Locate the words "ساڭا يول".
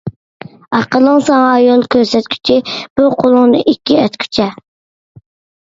1.27-1.85